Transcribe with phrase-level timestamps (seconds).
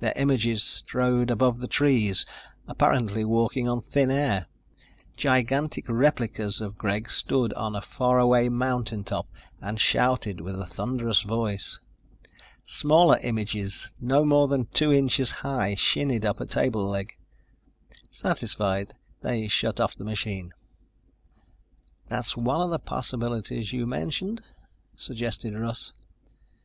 [0.00, 2.26] Their images strode above the trees,
[2.66, 4.48] apparently walking on thin air.
[5.16, 9.28] Gigantic replicas of Greg stood on a faraway mountain top
[9.60, 11.78] and shouted with a thunderous voice.
[12.66, 17.16] Smaller images, no more than two inches high, shinnied up a table leg.
[18.10, 20.52] Satisfied, they shut off the machine.
[22.08, 24.42] "That's one of the possibilities you mentioned,"
[24.96, 25.92] suggested Russ.